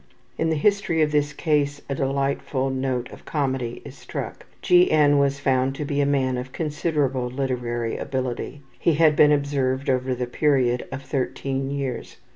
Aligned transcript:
In 0.35 0.49
the 0.49 0.55
history 0.55 1.03
of 1.03 1.11
this 1.11 1.31
case 1.31 1.79
a 1.87 1.93
delightful 1.93 2.71
note 2.71 3.11
of 3.11 3.23
comedy 3.23 3.83
is 3.85 3.95
struck. 3.95 4.47
G. 4.63 4.89
N. 4.89 5.19
was 5.19 5.37
found 5.39 5.75
to 5.75 5.85
be 5.85 6.01
a 6.01 6.07
man 6.07 6.37
of 6.39 6.51
considerable 6.51 7.27
literary 7.27 7.97
ability. 7.97 8.63
He 8.79 8.95
had 8.95 9.15
been 9.15 9.31
observed 9.31 9.91
over 9.91 10.15
the 10.15 10.25
period 10.25 10.87
of 10.91 11.03
13 11.03 11.69
years. 11.69 12.17